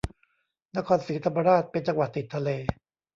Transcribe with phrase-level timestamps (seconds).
[0.75, 2.49] นครศรีธรรมราชเป็นจังหวัดติดทะเล